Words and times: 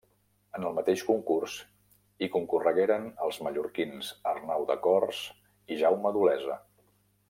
En 0.59 0.63
el 0.69 0.77
mateix 0.77 1.03
concurs 1.09 1.57
hi 2.25 2.31
concorregueren 2.37 3.07
els 3.27 3.39
mallorquins 3.49 4.13
Arnau 4.35 4.69
de 4.73 4.81
Cors 4.89 5.25
i 5.77 5.83
Jaume 5.85 6.19
d’Olesa. 6.19 6.63